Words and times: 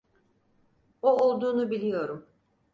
O 1.01 1.15
olduğunu 1.23 1.69
biliyorum. 1.69 2.25